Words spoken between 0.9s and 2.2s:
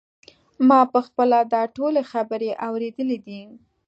په خپله دا ټولې